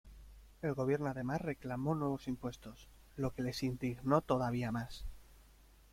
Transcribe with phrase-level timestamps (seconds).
[0.63, 5.05] El gobierno además reclamó nuevos impuestos, lo que les indignó todavía más.